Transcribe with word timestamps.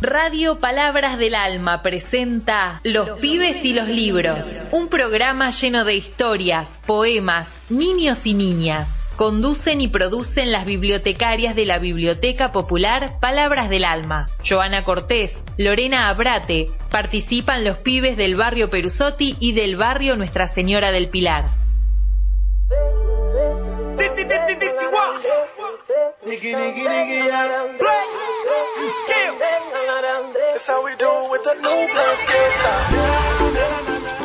Radio 0.00 0.60
Palabras 0.60 1.18
del 1.18 1.34
Alma 1.34 1.82
presenta 1.82 2.80
Los 2.84 3.18
pibes 3.18 3.64
y 3.64 3.72
los 3.72 3.88
libros, 3.88 4.68
un 4.70 4.86
programa 4.86 5.50
lleno 5.50 5.84
de 5.84 5.96
historias, 5.96 6.78
poemas, 6.86 7.60
niños 7.68 8.24
y 8.24 8.34
niñas. 8.34 9.10
Conducen 9.16 9.80
y 9.80 9.88
producen 9.88 10.52
las 10.52 10.66
bibliotecarias 10.66 11.56
de 11.56 11.64
la 11.66 11.80
Biblioteca 11.80 12.52
Popular 12.52 13.18
Palabras 13.18 13.68
del 13.70 13.84
Alma. 13.84 14.26
Joana 14.48 14.84
Cortés, 14.84 15.42
Lorena 15.56 16.08
Abrate, 16.08 16.66
participan 16.92 17.64
los 17.64 17.78
pibes 17.78 18.16
del 18.16 18.36
barrio 18.36 18.70
Perusotti 18.70 19.36
y 19.40 19.50
del 19.50 19.74
barrio 19.74 20.14
Nuestra 20.14 20.46
Señora 20.46 20.92
del 20.92 21.08
Pilar. 21.08 21.46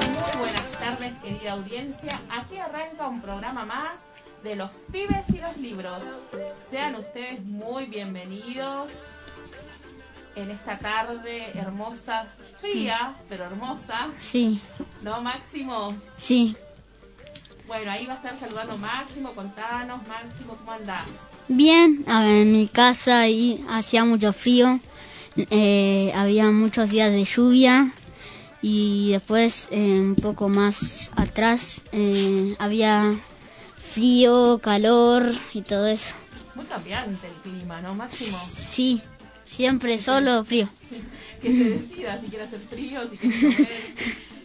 Muy 0.06 0.40
buenas 0.40 0.72
tardes, 0.80 1.14
querida 1.22 1.52
audiencia. 1.54 2.22
Aquí 2.30 2.58
arranca 2.58 3.08
un 3.08 3.22
programa 3.22 3.66
más 3.66 4.00
de 4.44 4.56
los 4.56 4.70
pibes 4.92 5.30
y 5.30 5.40
los 5.40 5.58
libros. 5.58 6.00
Sean 6.70 6.96
ustedes 6.96 7.44
muy 7.44 7.86
bienvenidos 7.88 8.90
en 10.36 10.52
esta 10.52 10.78
tarde 10.80 11.52
hermosa, 11.60 12.28
fría, 12.58 13.16
pero 13.30 13.44
hermosa. 13.46 14.12
Sí, 14.20 14.62
¿No, 15.02 15.22
Máximo? 15.22 15.94
sí. 16.18 16.56
Bueno, 17.68 17.92
ahí 17.92 18.06
va 18.06 18.14
a 18.14 18.16
estar 18.18 18.38
saludando 18.40 18.78
Máximo. 18.78 19.34
Contanos, 19.34 20.06
Máximo, 20.08 20.56
¿cómo 20.58 20.72
andás? 20.72 21.06
Bien, 21.48 22.04
a 22.08 22.22
ver, 22.22 22.42
en 22.42 22.52
mi 22.52 22.68
casa 22.68 23.22
ahí 23.22 23.64
hacía 23.70 24.06
mucho 24.06 24.34
frío, 24.34 24.80
eh, 25.36 26.12
había 26.16 26.52
muchos 26.52 26.90
días 26.90 27.12
de 27.12 27.24
lluvia 27.24 27.92
y 28.62 29.12
después 29.12 29.68
eh, 29.72 30.00
un 30.00 30.16
poco 30.16 30.48
más 30.50 31.12
atrás 31.16 31.82
eh, 31.92 32.56
había 32.60 33.16
frío, 33.94 34.60
calor 34.60 35.34
y 35.54 35.62
todo 35.62 35.88
eso. 35.88 36.16
Muy 36.56 36.66
cambiante 36.66 37.28
el 37.28 37.34
clima, 37.52 37.82
¿no, 37.82 37.94
Máximo? 37.94 38.38
Sí, 38.70 39.02
siempre 39.46 40.00
solo 40.00 40.44
frío. 40.46 40.70
Que 41.44 41.52
se 41.52 41.64
decida 41.72 42.22
si 42.22 42.28
quiere 42.28 42.46
hacer 42.46 42.60
frío, 42.62 43.02
si 43.10 43.18
quiere 43.18 43.38
llover. 43.38 43.68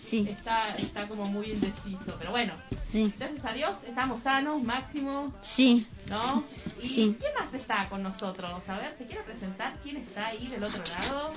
Sí, 0.09 0.27
Está, 0.29 0.75
está 0.77 1.07
como 1.07 1.27
muy 1.27 1.51
indeciso, 1.51 2.15
pero 2.19 2.31
bueno, 2.31 2.55
sí, 2.91 3.13
gracias 3.19 3.45
a 3.45 3.53
Dios 3.53 3.73
estamos 3.87 4.23
sanos, 4.23 4.63
Máximo, 4.63 5.33
sí. 5.43 5.87
¿no? 6.09 6.45
¿Y 6.83 6.89
Sí. 6.89 7.17
quién 7.21 7.33
más 7.35 7.53
está 7.53 7.89
con 7.91 8.03
nosotros? 8.03 8.67
A 8.69 8.79
ver, 8.79 8.95
¿se 8.97 9.05
quiere 9.07 9.23
presentar? 9.23 9.77
¿Quién 9.83 9.99
está 9.99 10.29
ahí 10.29 10.47
del 10.47 10.65
otro 10.65 10.83
lado? 10.85 11.31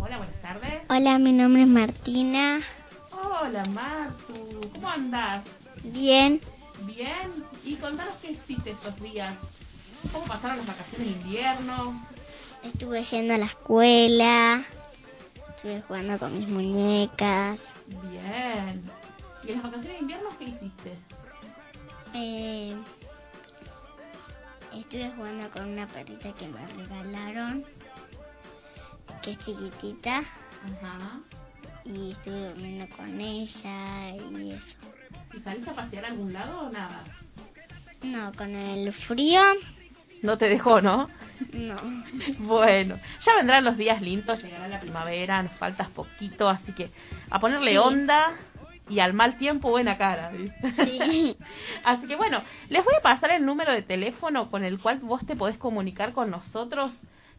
Hola, 0.00 0.18
buenas 0.18 0.40
tardes. 0.42 0.82
Hola, 0.88 1.18
mi 1.18 1.32
nombre 1.32 1.62
es 1.62 1.68
Martina. 1.68 2.60
Hola, 3.10 3.64
Martu. 3.66 4.60
¿Cómo 4.72 4.88
andás? 4.88 5.42
Bien, 5.82 6.40
¿Bien? 6.82 7.44
Y 7.64 7.76
contanos 7.76 8.14
qué 8.20 8.32
hiciste 8.32 8.70
estos 8.72 9.00
días. 9.00 9.34
¿Cómo 10.12 10.24
pasaron 10.26 10.58
las 10.58 10.66
vacaciones 10.66 11.06
de 11.08 11.12
invierno? 11.22 12.06
estuve 12.62 13.04
yendo 13.04 13.34
a 13.34 13.38
la 13.38 13.44
escuela, 13.46 14.64
estuve 15.64 15.82
jugando 15.82 16.18
con 16.18 16.34
mis 16.38 16.46
muñecas. 16.48 17.58
Bien. 18.10 18.82
¿Y 19.42 19.48
en 19.50 19.54
las 19.54 19.62
vacaciones 19.62 19.92
de 19.92 19.98
invierno 19.98 20.28
qué 20.38 20.44
hiciste? 20.44 20.98
Eh, 22.14 22.76
estuve 24.74 25.10
jugando 25.16 25.50
con 25.50 25.68
una 25.70 25.86
perrita 25.86 26.34
que 26.34 26.48
me 26.48 26.66
regalaron, 26.68 27.64
que 29.22 29.30
es 29.32 29.38
chiquitita, 29.38 30.18
Ajá. 30.18 31.20
y 31.86 32.12
estuve 32.12 32.48
durmiendo 32.50 32.96
con 32.96 33.20
ella 33.20 34.10
y 34.10 34.50
eso. 34.50 34.76
¿Y 35.32 35.40
saliste 35.40 35.70
a 35.70 35.74
pasear 35.74 36.04
a 36.04 36.08
algún 36.08 36.32
lado 36.32 36.66
o 36.66 36.70
nada? 36.70 37.04
No, 38.02 38.32
con 38.36 38.54
el 38.54 38.92
frío, 38.92 39.40
No 40.24 40.38
te 40.38 40.48
dejó, 40.48 40.80
¿no? 40.80 41.08
no. 41.52 41.76
Bueno, 42.38 42.98
ya 43.20 43.34
vendrán 43.34 43.62
los 43.62 43.76
días 43.76 44.00
lindos, 44.00 44.42
llegará 44.42 44.68
la 44.68 44.80
primavera, 44.80 45.42
nos 45.42 45.52
falta 45.52 45.88
poquito, 45.94 46.48
así 46.48 46.72
que 46.72 46.90
a 47.28 47.38
ponerle 47.38 47.72
Sí. 47.72 47.76
onda 47.76 48.34
y 48.88 49.00
al 49.00 49.12
mal 49.12 49.36
tiempo 49.36 49.68
buena 49.68 49.98
cara. 49.98 50.30
¿viste? 50.30 50.70
Sí. 50.84 51.36
Así 51.84 52.06
que 52.06 52.16
bueno, 52.16 52.42
les 52.68 52.84
voy 52.84 52.94
a 52.98 53.02
pasar 53.02 53.30
el 53.32 53.44
número 53.44 53.72
de 53.72 53.82
teléfono 53.82 54.50
con 54.50 54.64
el 54.64 54.78
cual 54.78 54.98
vos 55.00 55.24
te 55.26 55.36
podés 55.36 55.58
comunicar 55.58 56.12
con 56.12 56.30
nosotros 56.30 56.92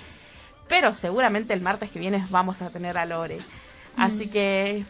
pero 0.67 0.93
seguramente 0.95 1.53
el 1.53 1.61
martes 1.61 1.91
que 1.91 1.99
viene 1.99 2.25
vamos 2.29 2.61
a 2.61 2.69
tener 2.71 2.97
a 2.97 3.05
Lore. 3.05 3.39
Así 3.97 4.27
que, 4.29 4.85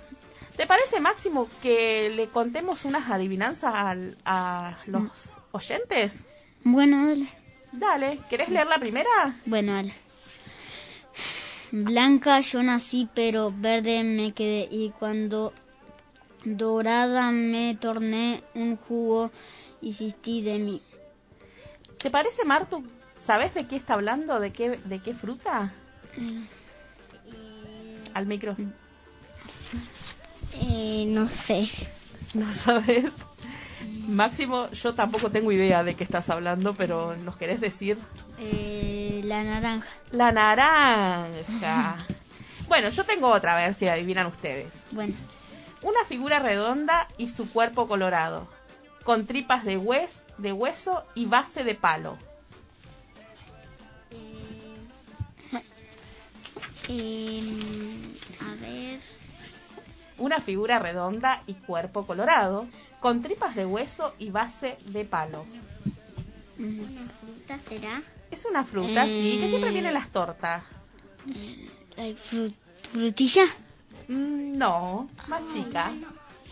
¿te 0.56 0.66
parece 0.68 1.00
Máximo 1.02 1.47
que 1.62 2.09
le 2.16 2.28
contemos 2.29 2.85
unas 2.85 3.09
adivinanzas 3.09 3.73
al- 3.73 4.18
a 4.23 4.78
los 4.85 5.34
oyentes? 5.52 6.25
Bueno, 6.63 7.08
dale. 7.08 7.28
Dale, 7.72 8.20
¿querés 8.30 8.50
leer 8.50 8.68
la 8.68 8.80
primera? 8.80 9.09
Bueno, 9.46 9.74
dale. 9.74 9.94
Blanca 11.72 12.42
yo 12.42 12.62
nací, 12.62 13.08
pero 13.14 13.54
verde 13.56 14.04
me 14.04 14.34
quedé. 14.34 14.68
Y 14.70 14.92
cuando 14.92 15.54
dorada 16.44 17.32
me 17.32 17.78
torné, 17.80 18.44
un 18.56 18.76
jugo 18.76 19.32
hiciste 19.82 20.42
de 20.42 20.59
mí. 20.59 20.82
¿Te 21.98 22.12
parece, 22.12 22.44
Martu? 22.44 22.84
¿Sabes 23.16 23.54
de 23.54 23.68
qué 23.68 23.76
está 23.76 23.94
hablando? 23.94 24.40
¿De 24.40 24.52
qué, 24.52 24.78
de 24.84 25.00
qué 25.00 25.14
fruta? 25.14 25.74
Al 28.14 28.26
micro. 28.26 28.58
Eh, 30.53 31.06
no 31.08 31.30
sé. 31.30 31.70
No 32.34 32.52
sabes. 32.52 33.14
Máximo, 34.07 34.69
yo 34.72 34.94
tampoco 34.95 35.29
tengo 35.29 35.51
idea 35.51 35.84
de 35.84 35.95
qué 35.95 36.03
estás 36.03 36.29
hablando, 36.29 36.73
pero 36.73 37.16
¿nos 37.17 37.38
querés 37.38 37.62
decir? 37.62 37.97
Eh, 38.39 39.22
la 39.23 39.43
naranja. 39.43 39.90
La 40.11 40.31
naranja. 40.31 41.97
Bueno, 42.67 42.87
yo 42.87 43.03
tengo 43.03 43.28
otra, 43.28 43.52
a 43.52 43.58
ver 43.58 43.73
si 43.73 43.90
adivinan 43.90 44.28
ustedes. 44.28 44.73
Bueno, 44.91 45.14
Una 45.81 46.05
figura 46.05 46.40
redonda 46.40 47.05
y 47.17 47.28
su 47.28 47.52
cuerpo 47.52 47.85
colorado, 47.85 48.47
con 49.03 49.26
tripas 49.26 49.66
de, 49.66 49.76
hues, 49.76 50.23
de 50.37 50.53
hueso 50.53 51.03
y 51.14 51.26
base 51.26 51.66
de 51.66 51.76
palo. 51.76 52.17
Eh, 56.87 57.58
a 58.40 58.55
ver, 58.61 59.02
Una 60.17 60.40
figura 60.40 60.79
redonda 60.79 61.43
y 61.47 61.55
cuerpo 61.55 62.08
colorado, 62.08 62.67
con 63.02 63.22
tripas 63.22 63.56
de 63.56 63.66
hueso 63.66 64.14
y 64.20 64.30
base 64.30 64.78
de 64.86 65.03
palo. 65.03 65.46
una 66.58 67.09
fruta 67.20 67.59
será. 67.68 68.02
Es 68.30 68.46
una 68.46 68.64
fruta, 68.64 69.06
sí, 69.06 69.40
que 69.42 69.50
siempre 69.50 69.72
viene 69.72 69.90
en 69.90 69.94
las 69.96 70.08
tortas. 70.09 70.64
¿hay 71.98 72.16
fru- 72.16 72.53
frutilla? 72.94 73.44
Mm, 74.08 74.58
No, 74.58 75.09
más 75.28 75.42
chica. 75.53 75.92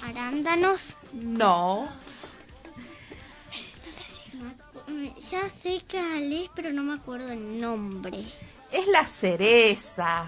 Arándanos. 0.03 0.81
No. 1.13 1.87
Ya 5.31 5.49
sé 5.61 5.83
que 5.87 5.99
es, 6.43 6.49
pero 6.55 6.73
no 6.73 6.81
me 6.83 6.93
acuerdo 6.95 7.31
el 7.31 7.61
nombre. 7.61 8.25
Es 8.71 8.87
la 8.87 9.05
cereza. 9.05 10.25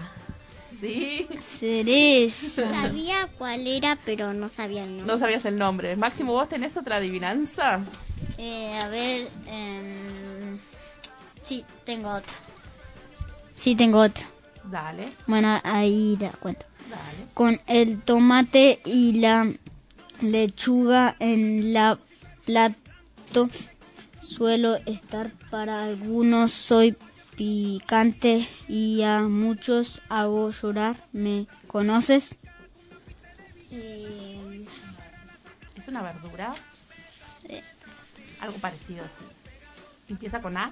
Sí. 0.82 1.28
Cereza. 1.60 2.68
Sabía 2.68 3.28
cuál 3.38 3.66
era, 3.68 3.96
pero 4.04 4.34
no 4.34 4.48
sabía 4.48 4.82
el 4.82 4.96
nombre. 4.96 5.06
No 5.06 5.16
sabías 5.18 5.44
el 5.46 5.56
nombre. 5.56 5.94
Máximo, 5.94 6.32
¿vos 6.32 6.48
tenés 6.48 6.76
otra 6.76 6.96
adivinanza? 6.96 7.84
Eh, 8.36 8.76
a 8.82 8.88
ver. 8.88 9.28
em, 9.46 10.58
sí, 11.44 11.64
tengo 11.84 12.08
otra. 12.10 12.32
Sí, 13.54 13.76
tengo 13.76 14.00
otra. 14.00 14.24
Dale, 14.64 15.12
Bueno, 15.28 15.60
ahí 15.62 16.16
la 16.20 16.30
cuento. 16.32 16.66
dale. 16.90 17.28
Con 17.32 17.60
el 17.68 18.00
tomate 18.02 18.80
y 18.84 19.12
la 19.20 19.52
lechuga 20.20 21.14
en 21.20 21.72
la 21.72 21.98
plato 22.44 23.48
suelo 24.22 24.76
estar 24.86 25.30
para 25.50 25.84
algunos 25.84 26.52
soy 26.52 26.96
picante 27.36 28.48
y 28.68 29.02
a 29.02 29.20
muchos 29.22 30.00
hago 30.08 30.50
llorar. 30.50 30.96
¿Me 31.12 31.46
conoces? 31.66 32.34
Eh, 33.70 34.66
¿Es 35.76 35.88
una 35.88 36.02
verdura? 36.02 36.54
Algo 38.40 38.56
parecido 38.58 39.04
así. 39.04 39.24
¿Empieza 40.08 40.40
con 40.42 40.56
A? 40.56 40.70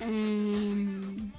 Eh. 0.00 1.32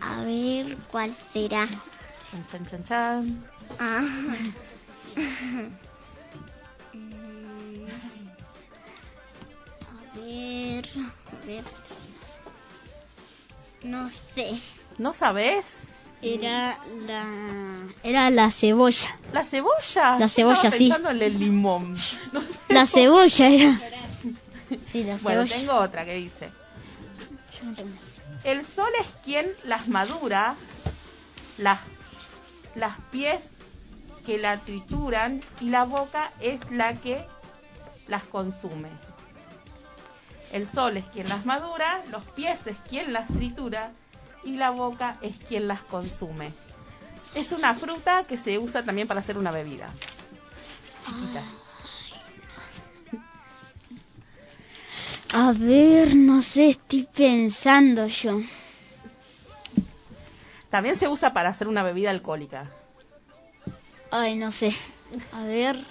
A 0.00 0.22
ver 0.22 0.76
cuál 0.90 1.14
será. 1.32 1.66
Chan, 2.34 2.44
chan, 2.50 2.66
chan, 2.66 2.84
chan. 2.84 3.44
Ah. 3.78 4.02
A 9.86 10.18
ver. 10.18 10.84
A 10.96 11.46
ver. 11.46 11.64
No 13.84 14.10
sé. 14.34 14.60
¿No 14.98 15.12
sabés? 15.12 15.86
era 16.22 16.78
la 17.06 17.26
era 18.02 18.30
la 18.30 18.50
cebolla. 18.50 19.10
¿La 19.32 19.44
cebolla? 19.44 20.18
La 20.18 20.28
cebolla, 20.28 20.70
sí. 20.70 20.88
pensando 20.88 21.10
en 21.10 21.22
el 21.22 21.38
limón. 21.38 21.96
No 22.32 22.40
sé. 22.40 22.58
La 22.70 22.86
cebolla 22.86 23.48
era. 23.48 23.78
Sí, 24.86 25.04
la 25.04 25.16
Bueno, 25.18 25.46
cebolla. 25.46 25.56
tengo 25.56 25.74
otra 25.74 26.04
que 26.04 26.14
dice. 26.14 26.50
El 28.42 28.64
sol 28.64 28.90
es 29.00 29.06
quien 29.22 29.52
las 29.64 29.86
madura, 29.86 30.56
las, 31.58 31.78
las 32.74 32.98
pies 33.10 33.48
que 34.24 34.38
la 34.38 34.58
trituran 34.58 35.42
y 35.60 35.70
la 35.70 35.84
boca 35.84 36.32
es 36.40 36.60
la 36.70 36.94
que 36.94 37.24
las 38.08 38.24
consume. 38.24 38.88
El 40.52 40.66
sol 40.66 40.96
es 40.96 41.04
quien 41.06 41.28
las 41.28 41.44
madura, 41.44 42.04
los 42.10 42.24
pies 42.26 42.66
es 42.66 42.76
quien 42.88 43.12
las 43.12 43.26
tritura 43.28 43.92
y 44.44 44.56
la 44.56 44.70
boca 44.70 45.18
es 45.20 45.36
quien 45.48 45.68
las 45.68 45.80
consume. 45.82 46.52
Es 47.34 47.50
una 47.50 47.74
fruta 47.74 48.24
que 48.24 48.36
se 48.36 48.58
usa 48.58 48.84
también 48.84 49.08
para 49.08 49.20
hacer 49.20 49.36
una 49.36 49.50
bebida. 49.50 49.92
Chiquita. 51.02 51.42
A 55.32 55.52
ver, 55.52 56.14
no 56.14 56.42
sé, 56.42 56.70
estoy 56.70 57.08
pensando 57.12 58.06
yo. 58.06 58.40
También 60.74 60.96
se 60.96 61.06
usa 61.06 61.32
para 61.32 61.50
hacer 61.50 61.68
una 61.68 61.84
bebida 61.84 62.10
alcohólica. 62.10 62.68
Ay, 64.10 64.34
no 64.34 64.50
sé. 64.50 64.74
A 65.32 65.44
ver. 65.44 65.84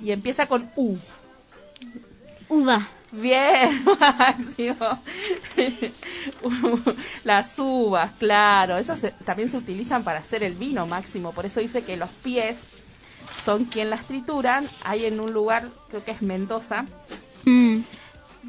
Y 0.00 0.12
empieza 0.12 0.46
con 0.46 0.70
U. 0.76 0.96
Uva. 2.48 2.86
Bien, 3.10 3.84
Máximo. 4.00 5.00
Las 7.24 7.58
uvas, 7.58 8.12
claro. 8.20 8.76
Esas 8.78 9.12
también 9.24 9.48
se 9.48 9.56
utilizan 9.56 10.04
para 10.04 10.20
hacer 10.20 10.44
el 10.44 10.54
vino, 10.54 10.86
Máximo. 10.86 11.32
Por 11.32 11.46
eso 11.46 11.58
dice 11.58 11.82
que 11.82 11.96
los 11.96 12.10
pies 12.10 12.60
son 13.44 13.64
quien 13.64 13.90
las 13.90 14.06
trituran. 14.06 14.68
Hay 14.84 15.04
en 15.04 15.18
un 15.18 15.32
lugar, 15.32 15.70
creo 15.88 16.04
que 16.04 16.12
es 16.12 16.22
Mendoza, 16.22 16.84
Mm. 17.48 17.80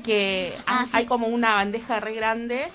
Que 0.03 0.53
Ah, 0.65 0.85
sí. 0.85 0.91
hay 0.93 1.05
como 1.05 1.27
una 1.27 1.55
bandeja 1.55 1.99
re 1.99 2.13
grande 2.13 2.67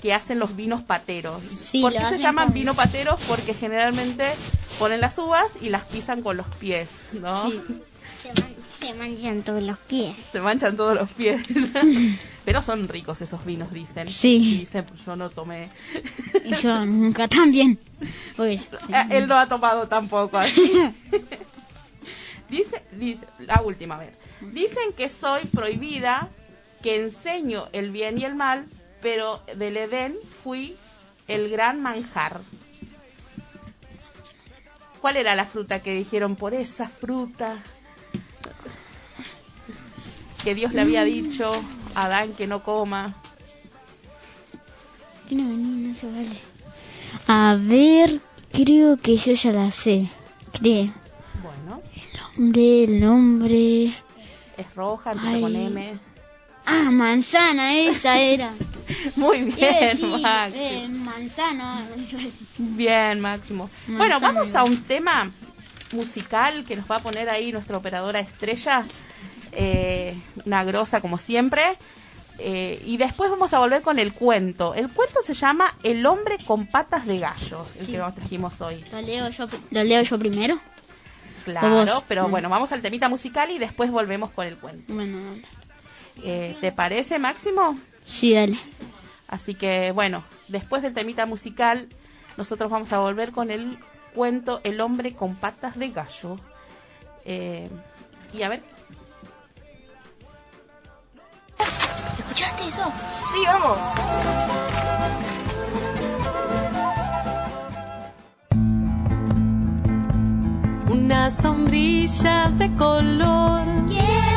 que 0.00 0.14
hacen 0.14 0.38
los 0.38 0.54
vinos 0.56 0.82
pateros. 0.82 1.42
Sí, 1.60 1.82
¿Por 1.82 1.92
qué 1.92 2.04
se 2.04 2.18
llaman 2.18 2.46
con- 2.46 2.54
vino 2.54 2.74
pateros? 2.74 3.20
Porque 3.26 3.54
generalmente 3.54 4.32
ponen 4.78 5.00
las 5.00 5.18
uvas 5.18 5.46
y 5.60 5.70
las 5.70 5.82
pisan 5.84 6.22
con 6.22 6.36
los 6.36 6.46
pies, 6.56 6.88
¿no? 7.12 7.50
Sí. 7.50 7.60
Se, 8.22 8.40
man- 8.40 8.54
se 8.80 8.94
manchan 8.94 9.42
todos 9.42 9.62
los 9.62 9.78
pies. 9.78 10.16
Se 10.30 10.40
manchan 10.40 10.76
todos 10.76 10.94
los 10.94 11.10
pies. 11.10 11.42
Pero 12.44 12.62
son 12.62 12.88
ricos 12.88 13.20
esos 13.20 13.44
vinos, 13.44 13.72
dicen. 13.72 14.10
Sí. 14.10 14.58
Dicen, 14.60 14.84
pues 14.86 15.04
yo 15.04 15.16
no 15.16 15.28
tomé. 15.30 15.68
Y 16.44 16.54
yo 16.62 16.86
nunca 16.86 17.26
también. 17.28 17.78
Eh, 18.38 18.60
Él 19.10 19.26
no 19.26 19.36
ha 19.36 19.48
tomado 19.48 19.88
tampoco. 19.88 20.38
así. 20.38 20.72
dice, 22.48 22.82
dice, 22.92 23.26
la 23.40 23.60
última, 23.62 23.96
a 23.96 23.98
ver. 23.98 24.12
Dicen 24.52 24.92
que 24.96 25.08
soy 25.08 25.44
prohibida, 25.46 26.28
que 26.82 26.96
enseño 26.96 27.68
el 27.72 27.90
bien 27.90 28.18
y 28.18 28.24
el 28.24 28.34
mal, 28.34 28.66
pero 29.02 29.42
del 29.56 29.76
Edén 29.76 30.16
fui 30.42 30.76
el 31.26 31.48
gran 31.50 31.80
manjar. 31.82 32.40
¿Cuál 35.00 35.16
era 35.16 35.34
la 35.36 35.44
fruta 35.46 35.80
que 35.80 35.94
dijeron 35.94 36.36
por 36.36 36.54
esa 36.54 36.88
fruta? 36.88 37.56
Que 40.42 40.54
Dios 40.54 40.72
le 40.72 40.82
había 40.82 41.04
dicho 41.04 41.52
a 41.94 42.06
Adán 42.06 42.32
que 42.32 42.46
no 42.46 42.62
coma. 42.62 43.14
no, 45.30 45.42
no 45.44 45.94
se 45.94 46.06
vale. 46.06 46.38
A 47.26 47.56
ver, 47.60 48.20
creo 48.52 48.96
que 48.96 49.16
yo 49.16 49.32
ya 49.32 49.52
la 49.52 49.70
sé. 49.70 50.08
Creo. 50.52 50.92
Bueno, 51.42 51.82
Nombre, 52.36 52.84
el 52.84 53.00
nombre. 53.00 53.84
es 54.56 54.74
roja, 54.74 55.12
empieza 55.12 55.40
con. 55.40 55.54
M. 55.56 55.98
Ah, 56.70 56.90
manzana, 56.90 57.74
esa 57.78 58.18
era. 58.18 58.52
Muy 59.16 59.38
a 59.38 59.42
bien, 59.56 60.20
Max. 60.22 60.52
eh, 60.56 60.88
manzana. 60.88 61.86
Bien, 62.58 63.20
Máximo. 63.20 63.70
Manzana 63.86 63.98
Bueno, 63.98 64.20
vamos 64.20 64.54
a 64.54 64.64
un 64.64 64.82
tema 64.84 65.30
musical 65.92 66.64
que 66.64 66.76
nos 66.76 66.90
va 66.90 66.96
a 66.96 67.00
poner 67.00 67.28
ahí 67.30 67.52
nuestra 67.52 67.76
operadora 67.78 68.20
estrella, 68.20 68.84
eh, 69.52 70.14
una 70.44 70.62
grosa 70.64 71.00
como 71.00 71.16
siempre. 71.18 71.62
Eh, 72.40 72.80
y 72.86 72.98
después 72.98 73.30
vamos 73.30 73.52
a 73.54 73.58
volver 73.58 73.82
con 73.82 73.98
el 73.98 74.12
cuento. 74.12 74.74
El 74.74 74.88
cuento 74.90 75.22
se 75.22 75.34
llama 75.34 75.74
El 75.82 76.04
hombre 76.06 76.36
con 76.46 76.66
patas 76.66 77.04
de 77.06 77.18
gallo, 77.18 77.66
el 77.80 77.86
Sí. 77.86 77.92
que 77.92 77.98
nos 77.98 78.14
trajimos 78.14 78.60
hoy. 78.60 78.84
¿Lo 78.92 79.00
leo 79.02 79.28
yo, 79.30 79.48
pri- 79.48 79.60
¿Lo 79.70 79.82
leo 79.82 80.02
yo 80.02 80.18
primero? 80.18 80.58
Claro, 81.44 82.04
pero 82.06 82.28
Mm. 82.28 82.30
bueno, 82.30 82.48
vamos 82.48 82.70
al 82.72 82.82
temita 82.82 83.08
musical 83.08 83.50
y 83.50 83.58
después 83.58 83.90
volvemos 83.90 84.30
con 84.30 84.46
el 84.46 84.56
cuento. 84.56 84.92
Bueno, 84.92 85.18
dale. 85.24 85.42
Eh, 86.22 86.56
¿Te 86.60 86.72
parece, 86.72 87.18
Máximo? 87.18 87.78
Sí, 88.06 88.34
dale. 88.34 88.58
Así 89.28 89.54
que 89.54 89.92
bueno, 89.92 90.24
después 90.48 90.82
del 90.82 90.94
temita 90.94 91.26
musical, 91.26 91.88
nosotros 92.36 92.70
vamos 92.70 92.92
a 92.92 92.98
volver 92.98 93.32
con 93.32 93.50
el 93.50 93.78
cuento 94.14 94.60
El 94.64 94.80
hombre 94.80 95.14
con 95.14 95.36
patas 95.36 95.78
de 95.78 95.90
gallo. 95.90 96.36
Eh, 97.24 97.68
y 98.32 98.42
a 98.42 98.48
ver, 98.48 98.62
¿Escuchaste 102.18 102.68
eso? 102.68 102.92
Sí, 103.32 103.44
vamos. 103.46 103.78
Una 110.90 111.30
sombrilla 111.30 112.50
de 112.50 112.74
color 112.76 113.66
mí. 113.88 114.27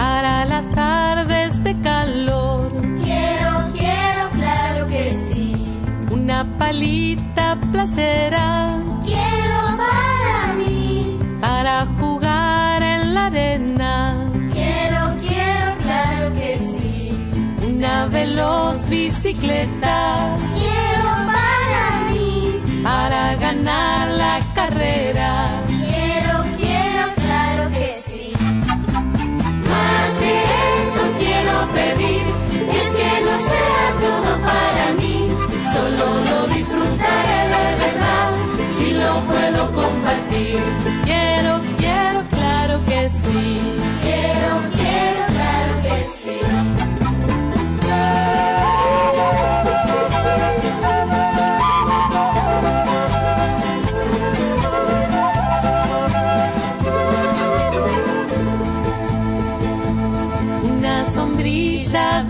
Para 0.00 0.46
las 0.46 0.66
tardes 0.72 1.62
de 1.62 1.78
calor. 1.82 2.70
Quiero, 3.04 3.52
quiero, 3.78 4.22
claro 4.40 4.86
que 4.86 5.12
sí. 5.28 5.46
Una 6.10 6.38
palita 6.58 7.58
playera 7.70 8.78
Quiero 9.04 9.60
para 9.84 10.54
mí. 10.56 11.18
para 11.40 11.84
jugar 11.98 12.82
en 12.82 13.14
la 13.14 13.26
arena. 13.26 14.30
Quiero, 14.56 15.02
quiero, 15.26 15.70
claro 15.84 16.26
que 16.34 16.52
sí. 16.58 17.10
Una 17.70 18.06
veloz 18.06 18.88
bicicleta 18.88 20.36
Quiero 20.60 21.10
para 21.34 21.84
mí. 22.10 22.82
para 22.82 23.34
ganar 23.36 24.08
la 24.08 24.40
carrera. 24.54 25.59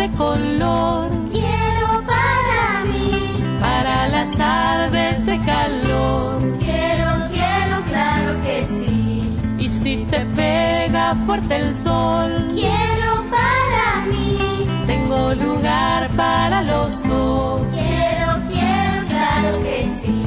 De 0.00 0.10
color. 0.12 1.10
Quiero 1.30 1.88
para 2.06 2.84
mí, 2.90 3.12
para 3.60 4.08
las 4.08 4.30
tardes 4.34 5.26
de 5.26 5.38
calor. 5.40 6.38
Quiero, 6.58 7.10
quiero, 7.34 7.76
claro 7.90 8.40
que 8.40 8.64
sí. 8.64 9.36
Y 9.58 9.68
si 9.68 9.98
te 10.10 10.20
pega 10.40 11.14
fuerte 11.26 11.56
el 11.56 11.76
sol, 11.76 12.32
quiero 12.54 13.10
para 13.36 14.06
mí. 14.10 14.38
Tengo 14.86 15.34
lugar 15.34 16.08
para 16.16 16.62
los 16.62 17.02
dos. 17.02 17.60
Quiero, 17.74 18.28
quiero, 18.48 18.98
claro 19.08 19.62
que 19.62 19.78
sí. 20.00 20.22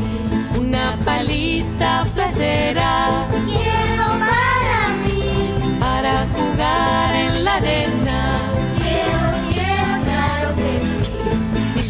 Una 0.60 1.00
palita 1.03 2.06
playera. 2.13 3.33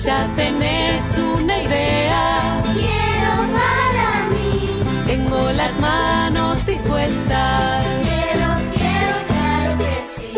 Ya 0.03 0.27
tenés 0.36 1.17
una 1.17 1.63
idea. 1.63 2.62
Quiero 2.74 3.33
para 3.57 4.10
mí. 4.31 4.83
Tengo 5.07 5.51
las 5.53 5.79
manos 5.79 6.65
dispuestas. 6.65 7.86
Quiero, 8.03 8.50
quiero, 8.75 9.17
claro 9.29 9.77
que 9.77 9.95
sí. 10.13 10.38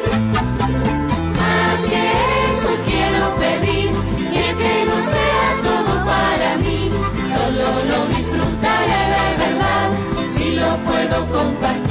Más 1.39 1.79
que 1.91 2.03
eso 2.51 2.71
quiero 2.89 3.23
pedir, 3.43 3.89
y 4.33 4.37
es 4.37 4.55
que 4.61 4.85
no 4.85 4.97
sea 5.13 5.47
todo 5.63 6.05
para 6.05 6.57
mí, 6.57 6.91
solo 7.35 7.67
lo 7.89 7.99
disfrutaré 8.15 9.01
de 9.15 9.27
verdad, 9.43 9.89
si 10.35 10.45
lo 10.51 10.77
puedo 10.83 11.17
compartir. 11.31 11.84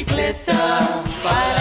Bicicleta 0.00 0.54
para 1.22 1.59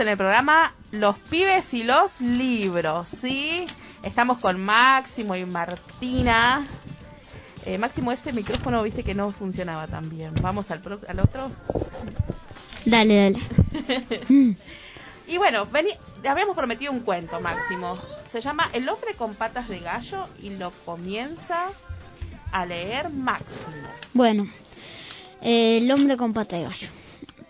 en 0.00 0.08
el 0.08 0.16
programa 0.16 0.74
Los 0.90 1.18
pibes 1.18 1.72
y 1.74 1.84
los 1.84 2.20
libros, 2.20 3.08
¿sí? 3.08 3.66
Estamos 4.02 4.38
con 4.38 4.60
Máximo 4.60 5.36
y 5.36 5.44
Martina. 5.44 6.66
Eh, 7.66 7.76
Máximo, 7.78 8.10
ese 8.12 8.32
micrófono 8.32 8.82
viste 8.82 9.04
que 9.04 9.14
no 9.14 9.30
funcionaba 9.32 9.86
tan 9.86 10.08
bien. 10.08 10.32
Vamos 10.40 10.70
al, 10.70 10.80
pro- 10.80 11.00
al 11.06 11.20
otro. 11.20 11.50
Dale, 12.84 13.16
dale. 13.30 14.56
Y 15.28 15.38
bueno, 15.38 15.64
vení, 15.66 15.90
habíamos 16.28 16.56
prometido 16.56 16.90
un 16.90 17.00
cuento, 17.00 17.40
Máximo. 17.40 17.96
Se 18.26 18.40
llama 18.40 18.68
El 18.72 18.88
hombre 18.88 19.14
con 19.14 19.34
patas 19.36 19.68
de 19.68 19.78
gallo 19.78 20.26
y 20.42 20.50
lo 20.50 20.72
comienza 20.84 21.66
a 22.50 22.66
leer 22.66 23.10
Máximo. 23.10 23.86
Bueno, 24.12 24.48
eh, 25.40 25.78
el 25.78 25.92
hombre 25.92 26.16
con 26.16 26.32
pata 26.32 26.56
de 26.56 26.64
gallo. 26.64 26.88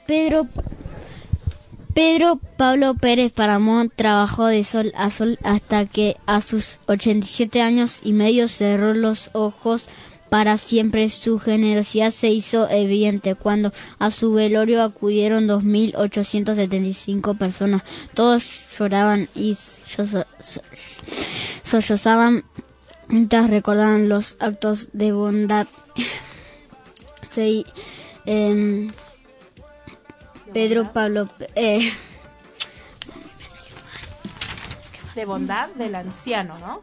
Pedro, 0.07 0.47
Pedro 1.95 2.39
Pablo 2.57 2.95
Pérez 2.95 3.33
Paramón 3.33 3.93
trabajó 3.95 4.47
de 4.47 4.65
sol 4.65 4.93
a 4.97 5.11
sol 5.11 5.39
hasta 5.43 5.87
que 5.87 6.17
a 6.27 6.41
sus 6.41 6.79
87 6.87 7.61
años 7.61 8.01
y 8.05 8.13
medio 8.13 8.49
cerró 8.49 8.95
los 8.95 9.31
ojos 9.33 9.89
para 10.29 10.57
siempre. 10.57 11.11
Su 11.11 11.39
generosidad 11.41 12.13
se 12.13 12.29
hizo 12.31 12.69
evidente 12.71 13.35
cuando 13.35 13.73
a 13.99 14.11
su 14.13 14.33
velorio 14.33 14.83
acudieron 14.83 15.49
2.875 15.49 17.37
personas. 17.37 17.83
Todos 18.15 18.45
lloraban 18.79 19.29
y 19.35 19.55
sollo- 19.55 20.27
so- 20.41 20.63
sollozaban 21.65 22.45
mientras 23.09 23.51
recordaban 23.51 24.09
los 24.09 24.37
actos 24.39 24.89
de 24.93 25.11
bondad. 25.13 25.67
Pedro 30.53 30.93
Pablo, 30.93 31.29
eh, 31.55 31.93
De 35.15 35.25
bondad 35.25 35.69
del 35.71 35.95
anciano, 35.95 36.59
¿no? 36.59 36.83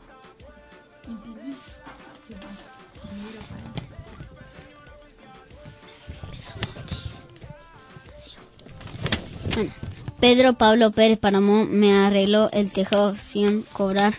bueno, 9.54 9.72
Pedro 10.20 10.54
Pablo 10.54 10.92
Pérez 10.92 11.18
Paramón 11.18 11.72
me 11.72 11.94
arregló 11.94 12.50
el 12.52 12.72
tejado 12.72 13.16
sin 13.16 13.62
cobrar 13.64 14.14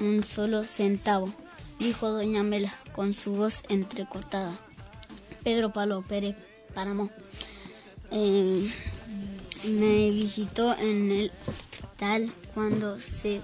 un 0.00 0.24
solo 0.24 0.64
centavo, 0.64 1.32
dijo 1.78 2.10
doña 2.10 2.42
Mela 2.42 2.74
con 2.92 3.14
su 3.14 3.32
voz 3.32 3.62
entrecortada. 3.68 4.58
Pedro 5.42 5.70
Pablo 5.72 6.02
Pérez 6.02 6.36
Paramón 6.74 7.10
eh, 8.10 8.72
me 9.64 10.10
visitó 10.10 10.76
en 10.76 11.10
el 11.10 11.32
hospital 11.46 12.32
cuando 12.54 13.00
se 13.00 13.40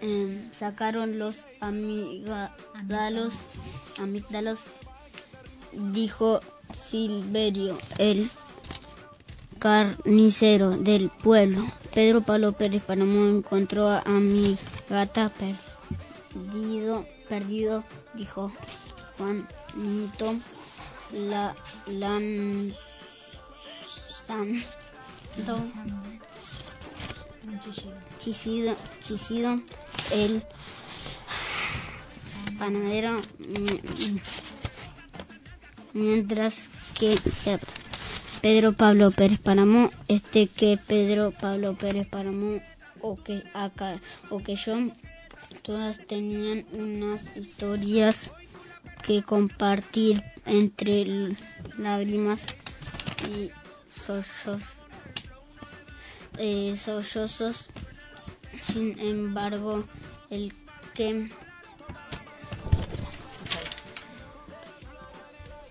eh, 0.00 0.48
sacaron 0.52 1.18
los 1.18 1.46
amigdalos, 1.60 3.34
amígdalos, 3.98 4.60
dijo 5.92 6.40
Silverio, 6.88 7.78
el 7.98 8.30
carnicero 9.58 10.70
del 10.70 11.10
pueblo. 11.10 11.66
Pedro 11.92 12.22
Pablo 12.22 12.52
Pérez 12.52 12.82
Paramón 12.82 13.38
encontró 13.38 13.88
a, 13.88 13.98
a 14.00 14.12
mi 14.12 14.56
gata 14.88 15.30
perdido, 16.32 17.04
perdido, 17.28 17.84
dijo 18.14 18.50
Juanito, 19.18 20.36
la 21.12 21.54
lanzando 24.30 25.66
chisido, 28.22 28.76
chisido, 29.02 29.60
el 30.12 30.42
panadero, 32.58 33.20
mi- 33.38 34.20
mientras 35.92 36.62
que 36.98 37.18
Pedro 38.40 38.72
Pablo 38.74 39.10
Pérez 39.10 39.38
Paramó, 39.40 39.90
este 40.08 40.46
que 40.46 40.78
Pedro 40.86 41.32
Pablo 41.32 41.74
Pérez 41.74 42.06
Paramó 42.06 42.60
o 43.00 43.16
que 43.16 43.42
acá 43.54 44.00
o 44.30 44.38
que 44.38 44.56
yo, 44.56 44.76
todas 45.62 45.98
tenían 46.06 46.66
unas 46.72 47.34
historias 47.36 48.32
que 49.02 49.22
compartir 49.22 50.22
entre 50.44 51.34
lágrimas 51.78 52.42
y 53.28 53.50
eh, 56.38 56.76
sollozos. 56.76 57.68
Sin 58.72 58.98
embargo, 58.98 59.84
el 60.30 60.54
que... 60.94 61.30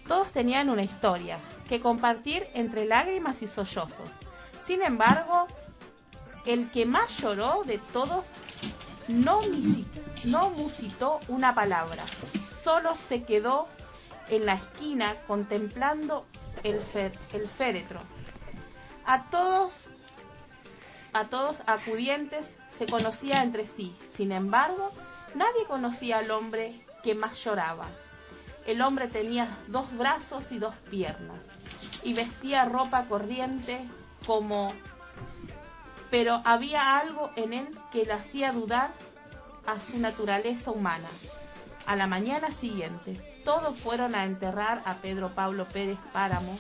Todos 0.08 0.32
tenían 0.32 0.70
una 0.70 0.84
historia 0.84 1.40
que 1.68 1.80
compartir 1.80 2.48
entre 2.54 2.86
lágrimas 2.86 3.42
y 3.42 3.48
sollozos. 3.48 4.10
Sin 4.64 4.82
embargo, 4.82 5.48
el 6.46 6.72
que 6.72 6.86
más 6.86 7.16
lloró 7.20 7.64
de 7.64 7.78
todos 7.94 8.26
no, 9.08 9.42
musitó, 10.52 11.20
una 11.28 11.54
palabra, 11.54 12.04
solo 12.64 12.96
se 12.96 13.24
quedó 13.24 13.68
en 14.30 14.46
la 14.46 14.54
esquina 14.54 15.16
contemplando 15.28 16.26
el, 16.64 16.80
el 17.34 17.48
féretro. 17.48 18.02
A 19.12 19.24
todos, 19.24 19.90
a 21.14 21.26
todos 21.30 21.64
acudientes 21.66 22.56
se 22.70 22.86
conocía 22.86 23.42
entre 23.42 23.66
sí. 23.66 23.96
Sin 24.08 24.32
embargo, 24.32 24.92
nadie 25.34 25.66
conocía 25.68 26.20
al 26.20 26.30
hombre 26.30 26.86
que 27.02 27.16
más 27.16 27.44
lloraba. 27.44 27.88
El 28.68 28.84
hombre 28.84 29.08
tenía 29.08 29.58
dos 29.66 29.92
brazos 29.98 30.52
y 30.52 30.60
dos 30.60 30.76
piernas 30.92 31.48
y 32.04 32.14
vestía 32.14 32.66
ropa 32.66 33.06
corriente 33.06 33.82
como 34.28 34.74
pero 36.12 36.44
había 36.46 37.00
algo 37.00 37.32
en 37.36 37.54
él 37.54 37.68
que 37.92 38.06
le 38.06 38.14
hacía 38.14 38.52
dudar 38.52 38.92
a 39.66 39.80
su 39.80 39.98
naturaleza 39.98 40.70
humana. 40.70 41.10
A 41.88 41.96
la 41.96 42.06
mañana 42.06 42.52
siguiente, 42.52 43.20
todos 43.44 43.76
fueron 43.76 44.14
a 44.14 44.26
enterrar 44.26 44.84
a 44.86 44.98
Pedro 44.98 45.30
Pablo 45.30 45.66
Pérez 45.66 45.98
Páramo. 46.14 46.60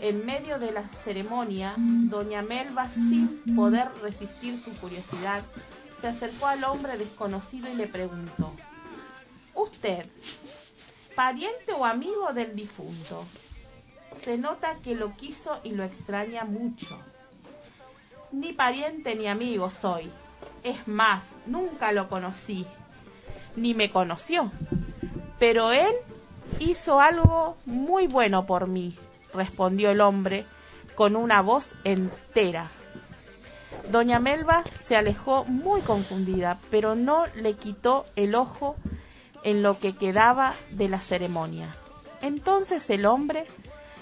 En 0.00 0.26
medio 0.26 0.58
de 0.58 0.72
la 0.72 0.88
ceremonia, 0.88 1.74
doña 1.76 2.42
Melba, 2.42 2.90
sin 2.90 3.42
poder 3.56 3.88
resistir 4.02 4.62
su 4.62 4.72
curiosidad, 4.74 5.42
se 5.98 6.08
acercó 6.08 6.46
al 6.46 6.64
hombre 6.64 6.98
desconocido 6.98 7.70
y 7.70 7.74
le 7.74 7.86
preguntó, 7.86 8.52
¿Usted, 9.54 10.04
pariente 11.14 11.72
o 11.72 11.86
amigo 11.86 12.32
del 12.34 12.54
difunto? 12.54 13.24
Se 14.12 14.36
nota 14.36 14.76
que 14.82 14.94
lo 14.94 15.16
quiso 15.16 15.60
y 15.64 15.72
lo 15.72 15.82
extraña 15.82 16.44
mucho. 16.44 16.98
Ni 18.32 18.52
pariente 18.52 19.14
ni 19.14 19.26
amigo 19.26 19.70
soy. 19.70 20.10
Es 20.62 20.86
más, 20.86 21.30
nunca 21.46 21.92
lo 21.92 22.08
conocí, 22.08 22.66
ni 23.56 23.72
me 23.72 23.90
conoció. 23.90 24.52
Pero 25.38 25.72
él 25.72 25.94
hizo 26.58 27.00
algo 27.00 27.56
muy 27.64 28.06
bueno 28.06 28.44
por 28.44 28.66
mí, 28.66 28.98
respondió 29.32 29.90
el 29.90 30.00
hombre 30.00 30.46
con 30.94 31.16
una 31.16 31.42
voz 31.42 31.74
entera. 31.84 32.70
Doña 33.90 34.18
Melba 34.18 34.62
se 34.74 34.96
alejó 34.96 35.44
muy 35.44 35.80
confundida, 35.82 36.58
pero 36.70 36.94
no 36.94 37.26
le 37.34 37.54
quitó 37.54 38.06
el 38.16 38.34
ojo 38.34 38.76
en 39.44 39.62
lo 39.62 39.78
que 39.78 39.94
quedaba 39.94 40.54
de 40.70 40.88
la 40.88 41.00
ceremonia. 41.00 41.74
Entonces 42.20 42.88
el 42.90 43.06
hombre 43.06 43.46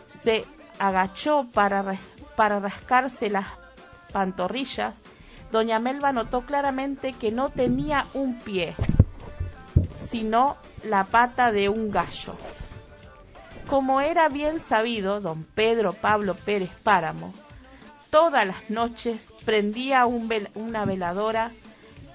se 0.06 0.44
agachó 0.78 1.46
para, 1.52 1.98
para 2.36 2.60
rascarse 2.60 3.28
las 3.28 3.46
pantorrillas. 4.12 4.98
Doña 5.52 5.78
Melba 5.78 6.12
notó 6.12 6.42
claramente 6.42 7.12
que 7.12 7.30
no 7.30 7.50
tenía 7.50 8.06
un 8.14 8.38
pie, 8.38 8.74
sino 9.98 10.56
la 10.82 11.04
pata 11.04 11.52
de 11.52 11.68
un 11.68 11.90
gallo. 11.90 12.36
Como 13.68 14.00
era 14.00 14.28
bien 14.28 14.60
sabido, 14.60 15.20
don 15.20 15.44
Pedro 15.44 15.92
Pablo 15.94 16.34
Pérez 16.34 16.70
Páramo, 16.82 17.32
todas 18.10 18.46
las 18.46 18.68
noches 18.70 19.28
prendía 19.44 20.06
un 20.06 20.28
vel- 20.28 20.50
una 20.54 20.84
veladora 20.84 21.50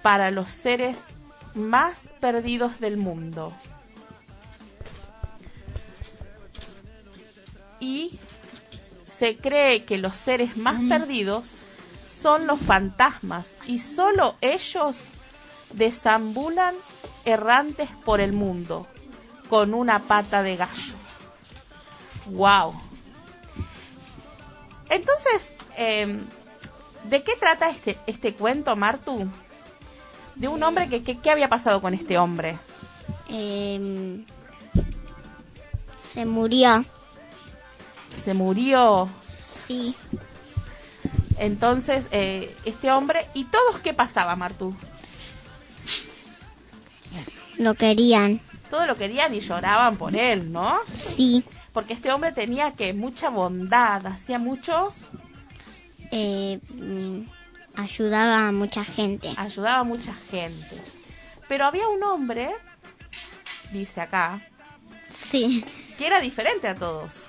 para 0.01 0.31
los 0.31 0.49
seres 0.51 1.15
más 1.55 2.09
perdidos 2.19 2.79
del 2.79 2.97
mundo. 2.97 3.53
Y 7.79 8.19
se 9.05 9.37
cree 9.37 9.85
que 9.85 9.97
los 9.97 10.15
seres 10.15 10.55
más 10.55 10.79
perdidos 10.87 11.47
son 12.05 12.45
los 12.47 12.59
fantasmas 12.59 13.55
y 13.65 13.79
solo 13.79 14.35
ellos 14.41 15.05
desambulan 15.73 16.75
errantes 17.25 17.89
por 18.05 18.21
el 18.21 18.33
mundo 18.33 18.87
con 19.49 19.73
una 19.73 19.99
pata 20.03 20.43
de 20.43 20.55
gallo. 20.57 20.98
¡Wow! 22.31 22.73
Entonces, 24.89 25.51
em, 25.77 26.25
¿de 27.05 27.23
qué 27.23 27.35
trata 27.39 27.69
este, 27.69 27.97
este 28.07 28.33
cuento, 28.33 28.75
Martu? 28.75 29.27
De 30.35 30.47
un 30.47 30.61
hombre 30.63 30.89
que, 30.89 31.03
que- 31.03 31.17
¿qué 31.19 31.31
había 31.31 31.49
pasado 31.49 31.81
con 31.81 31.93
este 31.93 32.17
hombre? 32.17 32.57
Em, 33.27 34.25
se 36.13 36.25
murió. 36.25 36.83
Se 38.23 38.33
murió. 38.33 39.09
Sí. 39.67 39.95
Entonces, 41.37 42.07
eh, 42.11 42.55
este 42.65 42.91
hombre, 42.91 43.27
¿y 43.33 43.45
todos 43.45 43.79
qué 43.81 43.93
pasaba, 43.93 44.35
Martu? 44.35 44.75
Lo 47.57 47.75
querían. 47.75 48.41
Todo 48.69 48.85
lo 48.85 48.95
querían 48.95 49.33
y 49.33 49.39
lloraban 49.41 49.97
por 49.97 50.15
él, 50.15 50.51
¿no? 50.51 50.79
Sí. 50.95 51.43
Porque 51.73 51.93
este 51.93 52.11
hombre 52.11 52.31
tenía 52.31 52.71
que 52.73 52.93
mucha 52.93 53.29
bondad, 53.29 54.05
hacía 54.07 54.39
muchos, 54.39 55.05
Eh, 56.11 56.59
mm, 56.69 57.21
ayudaba 57.79 58.47
a 58.47 58.51
mucha 58.51 58.83
gente. 58.83 59.31
ayudaba 59.37 59.79
a 59.81 59.83
mucha 59.83 60.13
gente. 60.31 60.81
Pero 61.47 61.65
había 61.65 61.87
un 61.87 62.01
hombre, 62.03 62.49
dice 63.71 64.01
acá, 64.01 64.41
Sí. 65.15 65.63
que 65.99 66.07
era 66.07 66.19
diferente 66.19 66.67
a 66.67 66.73
todos. 66.75 67.23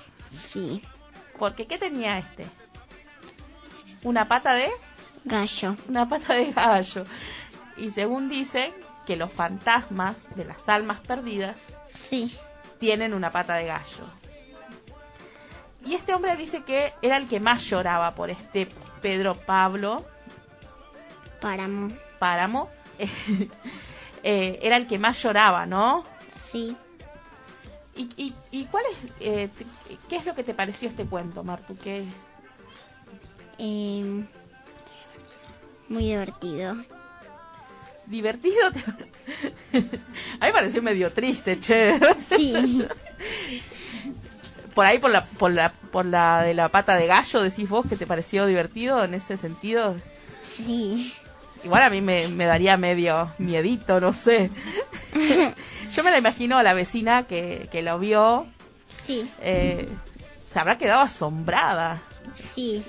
Sí. 0.51 0.81
Porque 1.37 1.67
¿qué 1.67 1.77
tenía 1.77 2.17
este? 2.17 2.47
Una 4.03 4.27
pata 4.27 4.53
de 4.53 4.69
Gallo. 5.25 5.75
una 5.87 6.09
pata 6.09 6.33
de 6.33 6.51
gallo. 6.51 7.03
Y 7.77 7.91
según 7.91 8.29
dicen 8.29 8.73
que 9.05 9.15
los 9.17 9.31
fantasmas 9.31 10.25
de 10.35 10.45
las 10.45 10.67
almas 10.67 10.99
perdidas 11.01 11.55
Sí. 12.09 12.35
tienen 12.79 13.13
una 13.13 13.31
pata 13.31 13.55
de 13.55 13.65
gallo. 13.65 14.05
Y 15.85 15.95
este 15.95 16.13
hombre 16.13 16.35
dice 16.35 16.63
que 16.63 16.93
era 17.01 17.17
el 17.17 17.27
que 17.27 17.39
más 17.39 17.63
lloraba 17.65 18.13
por 18.15 18.29
este 18.29 18.67
Pedro 19.01 19.35
Pablo 19.35 20.05
Páramo. 21.41 21.91
Páramo. 22.19 22.69
Eh, 24.23 24.59
era 24.61 24.77
el 24.77 24.85
que 24.85 24.99
más 24.99 25.19
lloraba, 25.23 25.65
¿no? 25.65 26.05
Sí. 26.51 26.77
¿Y, 27.95 28.07
y, 28.15 28.35
y 28.51 28.65
cuál 28.65 28.83
es, 28.91 29.11
eh, 29.19 29.49
qué 30.07 30.17
es 30.17 30.25
lo 30.27 30.35
que 30.35 30.43
te 30.43 30.53
pareció 30.53 30.89
este 30.89 31.07
cuento, 31.07 31.43
Martu? 31.43 31.75
¿Qué, 31.75 32.05
Em, 33.57 34.27
muy 35.89 36.03
divertido. 36.03 36.75
¿Divertido? 38.05 38.71
te- 38.71 38.79
A 39.73 39.79
mí 39.79 39.87
me 40.43 40.53
pareció 40.53 40.83
medio 40.83 41.11
triste, 41.13 41.57
che. 41.57 41.97
Sí. 42.29 42.85
Por 44.73 44.85
ahí, 44.85 44.99
por 44.99 45.11
la, 45.11 45.25
por, 45.25 45.51
la, 45.51 45.73
por 45.73 46.05
la 46.05 46.43
de 46.43 46.53
la 46.53 46.69
pata 46.69 46.95
de 46.95 47.07
gallo, 47.07 47.41
decís 47.41 47.67
vos 47.67 47.85
que 47.87 47.97
te 47.97 48.07
pareció 48.07 48.45
divertido 48.45 49.03
en 49.03 49.13
ese 49.13 49.37
sentido. 49.37 49.95
Sí. 50.57 51.13
Igual 51.63 51.83
a 51.83 51.89
mí 51.89 52.01
me, 52.01 52.27
me 52.29 52.45
daría 52.45 52.77
medio 52.77 53.31
miedito, 53.37 53.99
no 53.99 54.13
sé. 54.13 54.49
Yo 55.93 56.03
me 56.03 56.11
la 56.11 56.17
imagino 56.17 56.57
a 56.57 56.63
la 56.63 56.73
vecina 56.73 57.23
que, 57.27 57.67
que 57.71 57.81
lo 57.81 57.99
vio, 57.99 58.47
Sí. 59.05 59.29
eh, 59.41 59.87
se 60.49 60.59
habrá 60.59 60.77
quedado 60.77 61.01
asombrada. 61.01 62.01
Sí. 62.55 62.83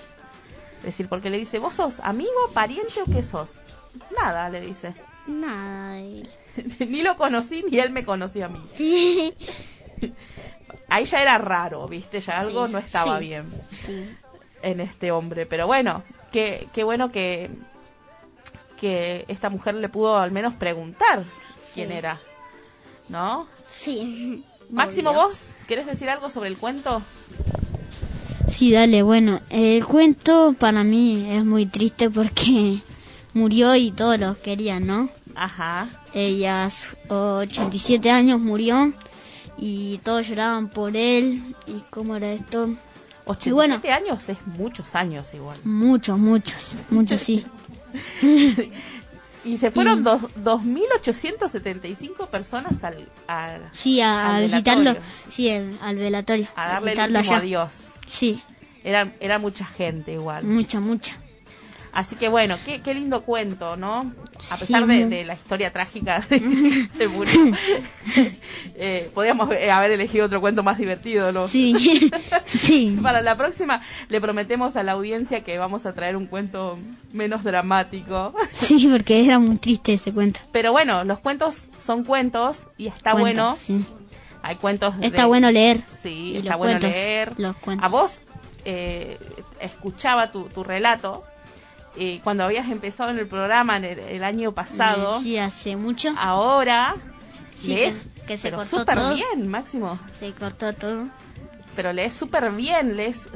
Es 0.78 0.84
decir, 0.84 1.08
porque 1.08 1.30
le 1.30 1.38
dice, 1.38 1.58
¿vos 1.58 1.74
sos 1.74 1.94
amigo, 2.02 2.30
pariente 2.54 3.00
o 3.02 3.10
qué 3.10 3.22
sos? 3.22 3.54
Nada, 4.16 4.48
le 4.50 4.60
dice. 4.60 4.94
Nada. 5.26 5.96
ni 6.80 7.02
lo 7.02 7.16
conocí 7.16 7.64
ni 7.70 7.78
él 7.78 7.90
me 7.90 8.04
conoció 8.04 8.46
a 8.46 8.48
mí. 8.48 8.60
Sí. 8.76 9.34
Ahí 10.88 11.04
ya 11.04 11.22
era 11.22 11.38
raro, 11.38 11.86
¿viste? 11.88 12.20
Ya 12.20 12.40
algo 12.40 12.66
Sí, 12.66 12.72
no 12.72 12.78
estaba 12.78 13.18
sí. 13.18 13.24
bien 13.24 13.50
Sí. 13.70 14.08
en 14.62 14.80
este 14.80 15.10
hombre. 15.10 15.46
Pero 15.46 15.66
bueno, 15.66 16.02
qué, 16.30 16.68
qué 16.74 16.84
bueno 16.84 17.10
que, 17.10 17.50
que 18.78 19.24
esta 19.28 19.48
mujer 19.48 19.74
le 19.76 19.88
pudo 19.88 20.18
al 20.18 20.30
menos 20.32 20.54
preguntar 20.54 21.24
quién 21.74 21.92
era. 21.92 22.20
¿No? 23.08 23.46
Sí. 23.70 24.44
Máximo, 24.70 25.10
Obvio. 25.10 25.22
¿vos 25.28 25.50
querés 25.68 25.86
decir 25.86 26.08
algo 26.08 26.30
sobre 26.30 26.48
el 26.48 26.56
cuento? 26.56 27.02
Sí, 28.48 28.70
dale, 28.72 29.02
bueno, 29.02 29.40
el 29.50 29.84
cuento 29.84 30.54
para 30.58 30.84
mí 30.84 31.26
es 31.30 31.44
muy 31.44 31.66
triste 31.66 32.10
porque 32.10 32.80
murió 33.34 33.74
y 33.76 33.92
todos 33.92 34.18
lo 34.18 34.38
querían, 34.40 34.86
¿no? 34.86 35.08
Ajá. 35.34 35.88
Ella 36.14 36.64
a 36.66 36.70
sus 36.70 36.88
87 37.08 38.10
años 38.10 38.40
murió 38.40 38.92
y 39.58 39.98
todos 39.98 40.26
lloraban 40.28 40.68
por 40.68 40.96
él 40.96 41.54
y 41.66 41.82
cómo 41.90 42.16
era 42.16 42.32
esto. 42.32 42.74
87 43.24 43.52
bueno. 43.88 43.96
años 43.96 44.28
es 44.28 44.38
muchos 44.46 44.94
años 44.94 45.32
igual. 45.34 45.56
Muchos, 45.64 46.18
muchos, 46.18 46.74
muchos 46.90 47.20
sí. 47.20 47.44
Y 49.44 49.56
se 49.58 49.72
fueron 49.72 50.04
dos- 50.04 50.22
2.875 50.44 52.28
personas 52.28 52.84
al, 52.84 53.08
al- 53.26 53.68
Sí, 53.72 54.00
a, 54.00 54.36
Al 54.36 54.44
visitarlo. 54.44 54.94
Sí, 55.30 55.50
al, 55.50 55.76
al 55.80 55.96
velatorio. 55.96 56.46
a 56.54 56.68
darle 56.68 56.92
el 56.92 57.00
último 57.00 57.18
allá. 57.18 57.36
adiós. 57.38 57.88
Sí, 58.12 58.40
Era, 58.84 59.12
era 59.20 59.38
mucha 59.40 59.64
gente 59.66 60.12
igual. 60.12 60.44
mucha, 60.44 60.78
mucha. 60.80 61.16
Así 61.92 62.16
que 62.16 62.28
bueno, 62.28 62.56
qué, 62.64 62.80
qué 62.80 62.94
lindo 62.94 63.22
cuento, 63.22 63.76
¿no? 63.76 64.12
A 64.50 64.56
pesar 64.56 64.86
de, 64.86 65.24
la 65.24 65.34
historia 65.34 65.72
trágica 65.72 66.20
de 66.30 66.40
que 66.40 66.88
se 66.90 67.06
murió. 67.08 67.38
eh, 68.76 69.10
podríamos 69.14 69.50
eh, 69.52 69.70
haber 69.70 69.90
elegido 69.92 70.26
otro 70.26 70.40
cuento 70.40 70.62
más 70.62 70.78
divertido, 70.78 71.32
¿no? 71.32 71.48
Sí, 71.48 72.10
sí. 72.46 72.96
Para 73.02 73.20
la 73.20 73.36
próxima 73.36 73.82
le 74.08 74.20
prometemos 74.20 74.76
a 74.76 74.82
la 74.82 74.92
audiencia 74.92 75.44
que 75.44 75.58
vamos 75.58 75.84
a 75.84 75.92
traer 75.94 76.16
un 76.16 76.26
cuento 76.26 76.78
menos 77.12 77.44
dramático. 77.44 78.34
Sí, 78.62 78.88
porque 78.90 79.22
era 79.24 79.38
muy 79.38 79.56
triste 79.56 79.92
ese 79.94 80.12
cuento. 80.12 80.40
Pero 80.52 80.72
bueno, 80.72 81.04
los 81.04 81.18
cuentos 81.18 81.66
son 81.78 82.04
cuentos 82.04 82.68
y 82.78 82.86
está 82.86 83.12
Cuentos, 83.12 83.18
bueno. 83.18 83.56
sí. 83.60 83.86
Hay 84.42 84.56
cuentos 84.56 84.98
de- 84.98 85.06
Está 85.08 85.26
bueno 85.26 85.50
leer. 85.50 85.82
Sí, 85.88 86.32
Y 86.32 86.36
está 86.38 86.50
los 86.50 86.58
bueno 86.58 86.80
cuentos, 86.80 86.90
leer. 86.90 87.32
los 87.38 87.56
cuentos. 87.56 87.84
A 87.84 87.88
vos 87.88 88.20
eh, 88.64 89.18
escuchaba 89.60 90.30
tu, 90.30 90.44
tu 90.44 90.64
relato 90.64 91.24
eh, 91.96 92.20
cuando 92.24 92.44
habías 92.44 92.70
empezado 92.70 93.10
en 93.10 93.18
el 93.18 93.26
programa 93.26 93.76
en 93.76 93.84
el, 93.84 93.98
el 93.98 94.24
año 94.24 94.52
pasado. 94.52 95.20
Sí, 95.20 95.38
hace 95.38 95.76
mucho. 95.76 96.08
Ahora 96.18 96.94
Sí, 97.60 97.68
lees 97.68 98.08
que- 98.16 98.22
que 98.26 98.36
se 98.38 98.42
pero 98.44 98.58
cortó 98.58 98.78
súper 98.80 98.98
bien, 99.14 99.48
Máximo. 99.48 99.98
Se 100.18 100.32
cortó 100.32 100.72
todo. 100.72 101.08
Pero 101.76 101.92
lees 101.92 102.12
súper 102.14 102.50
bien, 102.52 102.96
lees... 102.96 103.28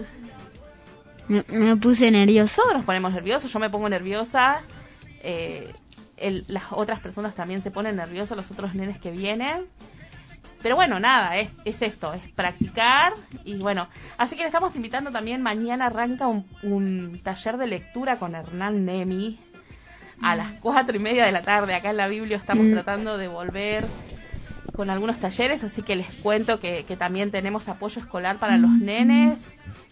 Me, 1.29 1.45
me 1.49 1.77
puse 1.77 2.11
nervioso. 2.11 2.63
Todos 2.63 2.75
nos 2.77 2.85
ponemos 2.85 3.13
nerviosos, 3.13 3.53
yo 3.53 3.59
me 3.59 3.71
pongo 3.71 3.89
nerviosa. 3.89 4.63
eh, 5.23 5.73
el- 6.17 6.45
las 6.49 6.65
otras 6.71 7.01
personas 7.01 7.35
también 7.35 7.63
se 7.63 7.71
ponen 7.71 7.97
nerviosas, 7.97 8.37
los 8.37 8.51
otros 8.51 8.75
nenes 8.75 8.99
que 8.99 9.11
vienen. 9.11 9.67
Pero 10.67 10.75
bueno, 10.75 10.99
nada, 10.99 11.37
es, 11.37 11.53
es 11.65 11.81
esto, 11.81 12.13
es 12.13 12.29
practicar 12.31 13.13
y 13.45 13.55
bueno, 13.59 13.87
así 14.19 14.35
que 14.35 14.43
le 14.43 14.49
estamos 14.49 14.75
invitando 14.75 15.13
también, 15.13 15.41
mañana 15.41 15.87
arranca 15.87 16.27
un, 16.27 16.45
un 16.65 17.21
taller 17.23 17.57
de 17.57 17.69
lectura 17.69 18.19
con 18.19 18.35
Hernán 18.35 18.85
Nemi 18.85 19.39
a 20.21 20.35
las 20.35 20.55
cuatro 20.55 20.97
y 20.97 20.99
media 20.99 21.25
de 21.25 21.31
la 21.31 21.43
tarde, 21.43 21.73
acá 21.73 21.91
en 21.91 21.99
la 21.99 22.09
Biblia 22.09 22.37
estamos 22.37 22.67
Mm. 22.67 22.73
tratando 22.73 23.17
de 23.17 23.29
volver 23.29 23.87
con 24.75 24.91
algunos 24.91 25.19
talleres, 25.21 25.63
así 25.63 25.83
que 25.83 25.95
les 25.95 26.13
cuento 26.15 26.59
que, 26.59 26.83
que 26.85 26.97
también 26.97 27.31
tenemos 27.31 27.69
apoyo 27.69 28.01
escolar 28.01 28.39
para 28.39 28.59
los 28.59 28.73
nenes, 28.73 29.39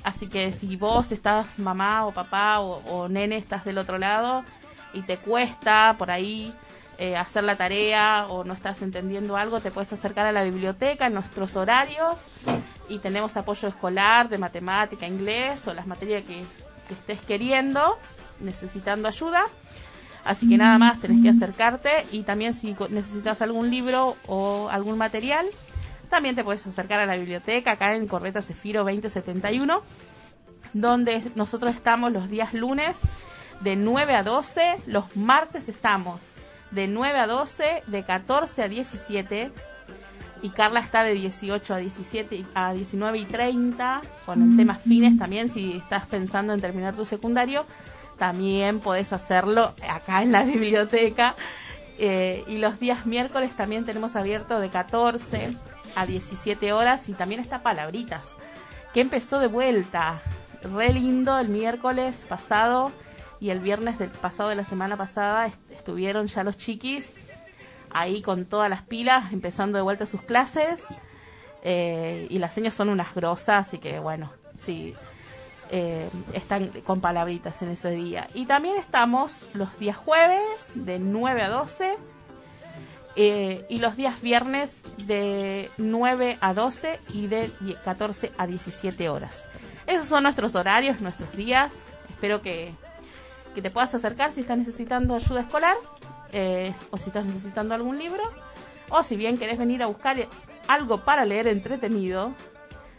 así 0.02 0.26
que 0.26 0.50
si 0.50 0.74
vos 0.74 1.12
estás 1.12 1.46
mamá 1.56 2.04
o 2.04 2.10
papá 2.10 2.58
o, 2.58 2.78
o 2.90 3.08
nene 3.08 3.36
estás 3.36 3.64
del 3.64 3.78
otro 3.78 3.96
lado 3.98 4.42
y 4.92 5.02
te 5.02 5.18
cuesta 5.18 5.94
por 5.96 6.10
ahí 6.10 6.52
eh, 6.98 7.16
hacer 7.16 7.44
la 7.44 7.56
tarea 7.56 8.26
o 8.28 8.44
no 8.44 8.54
estás 8.54 8.80
entendiendo 8.82 9.36
algo, 9.36 9.60
te 9.60 9.70
puedes 9.70 9.92
acercar 9.92 10.26
a 10.26 10.32
la 10.32 10.44
biblioteca 10.44 11.06
en 11.06 11.14
nuestros 11.14 11.56
horarios 11.56 12.16
y 12.88 12.98
tenemos 12.98 13.36
apoyo 13.36 13.68
escolar 13.68 14.28
de 14.28 14.38
matemática, 14.38 15.06
inglés 15.06 15.66
o 15.66 15.74
las 15.74 15.86
materias 15.86 16.22
que, 16.24 16.44
que 16.88 16.94
estés 16.94 17.20
queriendo, 17.20 17.98
necesitando 18.40 19.08
ayuda. 19.08 19.44
Así 20.24 20.48
que 20.48 20.56
nada 20.56 20.78
más 20.78 21.00
tenés 21.00 21.22
que 21.22 21.28
acercarte 21.28 22.06
y 22.10 22.22
también 22.22 22.54
si 22.54 22.74
necesitas 22.88 23.42
algún 23.42 23.70
libro 23.70 24.16
o 24.26 24.68
algún 24.70 24.96
material, 24.96 25.46
también 26.08 26.34
te 26.34 26.44
puedes 26.44 26.66
acercar 26.66 27.00
a 27.00 27.06
la 27.06 27.16
biblioteca 27.16 27.72
acá 27.72 27.94
en 27.94 28.06
Correta 28.06 28.40
Cefiro 28.40 28.84
2071, 28.84 29.82
donde 30.72 31.30
nosotros 31.34 31.74
estamos 31.74 32.10
los 32.12 32.30
días 32.30 32.54
lunes 32.54 32.96
de 33.60 33.76
9 33.76 34.14
a 34.14 34.22
12, 34.22 34.76
los 34.86 35.14
martes 35.16 35.68
estamos 35.68 36.20
de 36.74 36.86
9 36.88 37.18
a 37.18 37.26
12, 37.26 37.82
de 37.86 38.02
14 38.04 38.62
a 38.62 38.68
17 38.68 39.50
y 40.42 40.50
Carla 40.50 40.80
está 40.80 41.04
de 41.04 41.14
18 41.14 41.74
a 41.74 41.78
17 41.78 42.36
y- 42.36 42.46
a 42.54 42.72
19 42.72 43.18
y 43.18 43.24
30 43.24 44.02
con 44.26 44.42
el 44.42 44.56
tema 44.56 44.74
fines 44.74 45.16
también 45.18 45.48
si 45.48 45.72
estás 45.78 46.04
pensando 46.06 46.52
en 46.52 46.60
terminar 46.60 46.94
tu 46.94 47.04
secundario 47.06 47.64
también 48.18 48.80
podés 48.80 49.12
hacerlo 49.12 49.74
acá 49.88 50.22
en 50.22 50.32
la 50.32 50.42
biblioteca. 50.44 51.34
Eh, 51.98 52.42
y 52.48 52.58
los 52.58 52.78
días 52.80 53.06
miércoles 53.06 53.52
también 53.52 53.84
tenemos 53.86 54.16
abierto 54.16 54.58
de 54.60 54.68
14 54.68 55.50
a 55.96 56.06
17 56.06 56.72
horas 56.72 57.08
y 57.08 57.12
también 57.14 57.40
está 57.40 57.62
palabritas 57.62 58.22
que 58.92 59.00
empezó 59.00 59.38
de 59.38 59.46
vuelta. 59.46 60.20
Re 60.62 60.92
lindo 60.92 61.38
el 61.38 61.48
miércoles 61.48 62.26
pasado 62.28 62.90
y 63.44 63.50
el 63.50 63.60
viernes 63.60 63.98
del 63.98 64.08
pasado 64.10 64.48
de 64.48 64.54
la 64.54 64.64
semana 64.64 64.96
pasada 64.96 65.46
est- 65.46 65.70
estuvieron 65.70 66.26
ya 66.28 66.42
los 66.44 66.56
chiquis 66.56 67.12
ahí 67.90 68.22
con 68.22 68.46
todas 68.46 68.70
las 68.70 68.82
pilas, 68.82 69.32
empezando 69.32 69.76
de 69.76 69.82
vuelta 69.82 70.06
sus 70.06 70.22
clases. 70.22 70.82
Eh, 71.62 72.26
y 72.30 72.38
las 72.38 72.54
señas 72.54 72.72
son 72.74 72.88
unas 72.88 73.14
grosas, 73.14 73.66
así 73.68 73.78
que 73.78 73.98
bueno, 73.98 74.32
sí, 74.56 74.94
eh, 75.70 76.08
están 76.32 76.68
con 76.86 77.00
palabritas 77.02 77.60
en 77.62 77.68
ese 77.70 77.90
día. 77.90 78.28
Y 78.34 78.46
también 78.46 78.76
estamos 78.76 79.46
los 79.52 79.78
días 79.78 79.96
jueves 79.96 80.70
de 80.74 80.98
9 80.98 81.42
a 81.42 81.48
12 81.50 81.96
eh, 83.16 83.64
y 83.68 83.78
los 83.78 83.96
días 83.96 84.20
viernes 84.22 84.82
de 85.06 85.70
9 85.76 86.38
a 86.40 86.52
12 86.54 86.98
y 87.12 87.26
de 87.28 87.52
die- 87.60 87.76
14 87.84 88.32
a 88.38 88.46
17 88.46 89.08
horas. 89.08 89.44
Esos 89.86 90.06
son 90.08 90.22
nuestros 90.24 90.54
horarios, 90.54 91.00
nuestros 91.00 91.30
días. 91.36 91.72
Espero 92.10 92.42
que, 92.42 92.74
que 93.54 93.62
te 93.62 93.70
puedas 93.70 93.94
acercar 93.94 94.32
si 94.32 94.40
estás 94.40 94.58
necesitando 94.58 95.14
ayuda 95.14 95.40
escolar 95.40 95.76
eh, 96.32 96.74
o 96.90 96.98
si 96.98 97.08
estás 97.08 97.24
necesitando 97.24 97.74
algún 97.74 97.98
libro 97.98 98.22
o 98.90 99.02
si 99.02 99.16
bien 99.16 99.38
querés 99.38 99.58
venir 99.58 99.82
a 99.82 99.86
buscar 99.86 100.28
algo 100.68 101.04
para 101.04 101.24
leer 101.24 101.46
entretenido, 101.46 102.32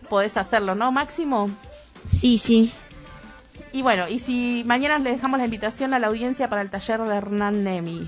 podés 0.09 0.37
hacerlo, 0.37 0.75
¿no, 0.75 0.91
Máximo? 0.91 1.49
Sí, 2.07 2.37
sí. 2.37 2.71
Y 3.71 3.81
bueno, 3.81 4.07
y 4.07 4.19
si 4.19 4.63
mañana 4.65 4.99
le 4.99 5.11
dejamos 5.11 5.37
la 5.37 5.45
invitación 5.45 5.93
a 5.93 5.99
la 5.99 6.07
audiencia 6.07 6.49
para 6.49 6.61
el 6.61 6.69
taller 6.69 7.01
de 7.01 7.15
Hernán 7.15 7.63
Nemi. 7.63 8.07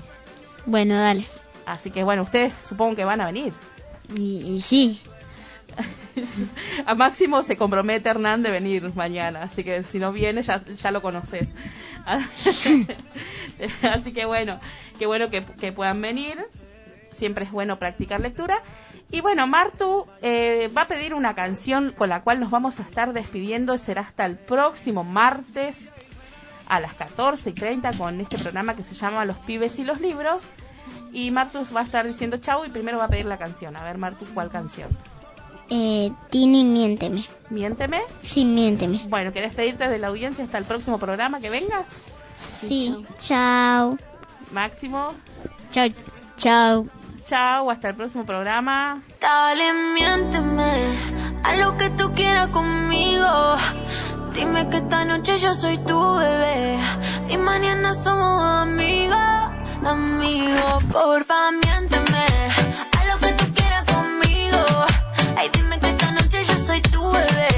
Bueno, 0.66 0.94
dale. 0.94 1.24
Así 1.66 1.90
que 1.90 2.04
bueno, 2.04 2.22
ustedes 2.22 2.52
supongo 2.66 2.96
que 2.96 3.04
van 3.04 3.20
a 3.20 3.26
venir. 3.26 3.52
Y, 4.14 4.54
y 4.56 4.60
sí. 4.62 5.00
A 6.86 6.94
Máximo 6.94 7.42
se 7.42 7.56
compromete 7.56 8.08
Hernán 8.08 8.42
de 8.42 8.50
venir 8.50 8.94
mañana, 8.94 9.42
así 9.42 9.62
que 9.62 9.82
si 9.82 9.98
no 9.98 10.12
viene 10.12 10.42
ya, 10.42 10.64
ya 10.64 10.90
lo 10.90 11.02
conoces. 11.02 11.48
así 13.82 14.12
que 14.12 14.24
bueno, 14.24 14.60
qué 14.98 15.06
bueno 15.06 15.28
que, 15.30 15.72
puedan 15.72 16.00
venir. 16.00 16.38
Siempre 17.10 17.44
es 17.44 17.50
bueno 17.50 17.78
practicar 17.78 18.20
lectura. 18.20 18.62
Y 19.10 19.20
bueno, 19.20 19.46
Martu 19.46 20.06
eh, 20.22 20.70
va 20.76 20.82
a 20.82 20.88
pedir 20.88 21.14
una 21.14 21.34
canción 21.34 21.92
con 21.96 22.10
la 22.10 22.22
cual 22.22 22.40
nos 22.40 22.50
vamos 22.50 22.78
a 22.78 22.82
estar 22.82 23.12
despidiendo. 23.12 23.78
Será 23.78 24.02
hasta 24.02 24.26
el 24.26 24.36
próximo 24.36 25.02
martes 25.04 25.94
a 26.66 26.80
las 26.80 26.94
14 26.94 27.50
y 27.50 27.52
30 27.54 27.92
con 27.94 28.20
este 28.20 28.38
programa 28.38 28.76
que 28.76 28.84
se 28.84 28.94
llama 28.94 29.24
Los 29.24 29.36
pibes 29.38 29.78
y 29.78 29.84
los 29.84 30.00
libros. 30.00 30.48
Y 31.12 31.30
Martus 31.30 31.74
va 31.74 31.80
a 31.80 31.84
estar 31.84 32.06
diciendo 32.06 32.36
chau 32.36 32.66
y 32.66 32.68
primero 32.68 32.98
va 32.98 33.04
a 33.04 33.08
pedir 33.08 33.24
la 33.24 33.38
canción. 33.38 33.76
A 33.76 33.82
ver, 33.82 33.96
Martu, 33.96 34.26
¿cuál 34.34 34.50
canción? 34.50 34.90
Eh, 35.70 36.12
Tini, 36.30 36.64
miénteme. 36.64 37.26
Miénteme. 37.50 38.00
Sí, 38.22 38.44
miénteme. 38.44 39.02
Bueno, 39.08 39.32
¿querés 39.32 39.54
pedirte 39.54 39.88
de 39.88 39.98
la 39.98 40.08
audiencia 40.08 40.44
hasta 40.44 40.58
el 40.58 40.64
próximo 40.64 40.98
programa 40.98 41.40
que 41.40 41.50
vengas? 41.50 41.90
Sí, 42.60 42.94
chao. 43.20 43.96
Máximo, 44.52 45.14
Chao, 45.72 45.88
chao. 46.38 46.86
chao, 47.26 47.70
hasta 47.70 47.90
el 47.90 47.94
próximo 47.94 48.24
programa. 48.24 49.02
Dale, 49.20 49.72
miénteme 49.94 50.72
a 51.44 51.56
lo 51.56 51.76
que 51.76 51.90
tú 51.90 52.12
quieras 52.14 52.48
conmigo. 52.48 53.26
Dime 54.32 54.68
que 54.70 54.78
esta 54.78 55.04
noche 55.04 55.36
yo 55.38 55.52
soy 55.54 55.76
tu 55.78 56.16
bebé 56.16 56.78
y 57.28 57.36
mañana 57.36 57.94
somos 57.94 58.42
amigos, 58.42 59.18
amigos. 59.84 60.84
Porfa, 60.92 61.50
miénteme 61.52 62.24
Ay, 65.40 65.48
dime 65.52 65.78
que 65.78 65.88
esta 65.88 66.10
noche 66.10 66.42
yo 66.42 66.56
soy 66.66 66.82
tu 66.82 67.00
bebé. 67.12 67.57